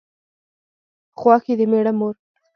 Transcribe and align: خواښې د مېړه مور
خواښې 1.19 1.53
د 1.59 1.61
مېړه 1.71 1.91
مور 1.99 2.15